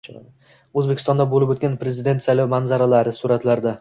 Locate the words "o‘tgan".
1.55-1.75